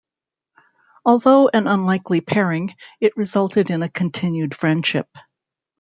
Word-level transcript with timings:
Although 1.05 1.49
an 1.53 1.67
unlikely 1.67 2.21
pairing, 2.21 2.73
it 2.99 3.15
resulted 3.15 3.69
in 3.69 3.83
a 3.83 3.87
continued 3.89 4.55
friendship. 4.55 5.07